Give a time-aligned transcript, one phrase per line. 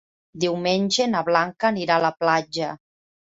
[0.45, 2.73] Diumenge na Blanca anirà a la platja.